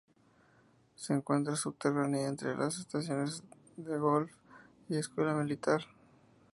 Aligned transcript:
Se 0.95 1.13
encuentra 1.13 1.55
subterránea, 1.55 2.27
entre 2.27 2.55
las 2.57 2.79
estaciones 2.79 3.43
El 3.77 3.99
Golf 3.99 4.31
y 4.89 4.95
Escuela 4.97 5.35
Militar. 5.35 5.81